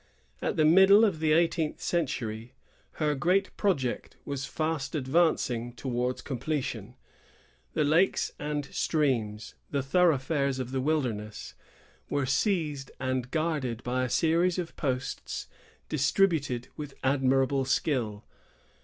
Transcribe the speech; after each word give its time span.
At 0.41 0.55
the 0.55 0.65
middle 0.65 1.05
of 1.05 1.19
the 1.19 1.31
eighteenth 1.31 1.79
century, 1.79 2.55
her 2.93 3.13
great 3.13 3.55
project 3.55 4.17
was 4.25 4.45
fast 4.47 4.95
advancing 4.95 5.73
towards 5.73 6.23
completion. 6.23 6.95
The 7.73 7.83
lakes 7.83 8.31
and 8.39 8.65
streams, 8.73 9.53
the 9.69 9.83
thoroughfares 9.83 10.57
of 10.57 10.71
the 10.71 10.81
wilderness, 10.81 11.53
were 12.09 12.25
seized 12.25 12.89
and 12.99 13.29
guarded 13.29 13.83
by 13.83 14.03
a 14.03 14.09
series 14.09 14.57
of 14.57 14.75
posts 14.75 15.45
distributed 15.87 16.69
with 16.75 16.95
admirable 17.03 17.63
skill. 17.65 18.25